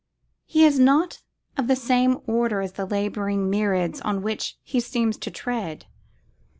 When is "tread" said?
5.29-5.85